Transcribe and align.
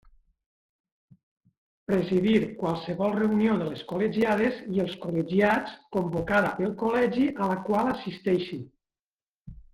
Presidir 1.89 2.39
qualsevol 2.61 3.13
reunió 3.17 3.57
de 3.59 3.67
les 3.73 3.83
col·legiades 3.91 4.57
i 4.79 4.83
els 4.85 4.97
col·legiats 5.05 5.77
convocada 5.99 6.57
pel 6.59 6.75
Col·legi 6.83 7.29
a 7.37 7.53
la 7.55 7.61
qual 7.71 7.93
assisteixi. 7.95 8.61